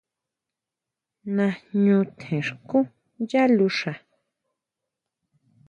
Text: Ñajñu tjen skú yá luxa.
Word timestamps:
Ñajñu 1.35 1.97
tjen 2.19 2.41
skú 2.47 2.79
yá 3.29 3.43
luxa. 3.55 3.93